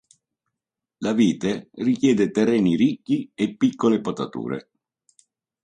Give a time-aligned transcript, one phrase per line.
[0.97, 4.71] La vite richiede terreni ricchi e piccole potature.